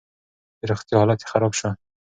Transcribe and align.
د 0.59 0.61
روغتيا 0.69 0.95
حالت 1.01 1.19
يې 1.21 1.27
خراب 1.31 1.53
شو. 1.59 1.69